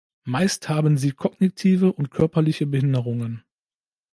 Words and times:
Meist 0.23 0.67
haben 0.67 0.97
sie 0.97 1.11
kognitive 1.11 1.93
und 1.93 2.09
körperliche 2.09 2.65
Behinderungen. 2.65 3.43